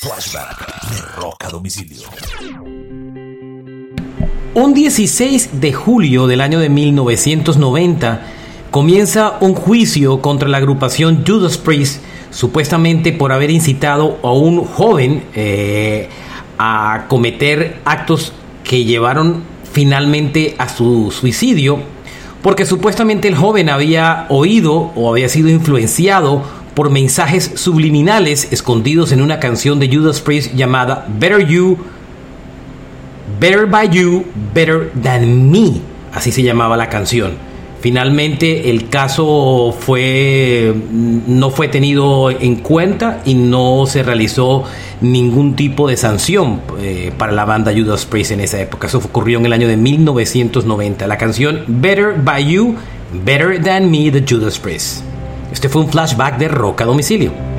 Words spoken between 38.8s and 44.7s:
caso fue no fue tenido en cuenta y no se realizó